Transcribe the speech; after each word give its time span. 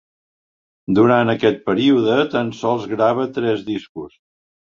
Durant 0.99 1.31
aquest 1.33 1.59
període 1.67 2.17
tan 2.35 2.49
sols 2.61 2.89
grava 2.95 3.27
tres 3.37 3.65
discos. 3.71 4.19